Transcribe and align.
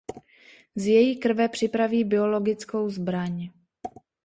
Z 0.75 0.87
její 0.87 1.19
krve 1.19 1.49
připraví 1.49 2.03
biologickou 2.03 2.89
zbraň. 2.89 3.49